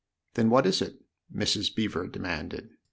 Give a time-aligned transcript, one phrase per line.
[0.33, 0.95] "Then what is it?"
[1.31, 1.75] Mrs.
[1.75, 2.71] Beever demanded.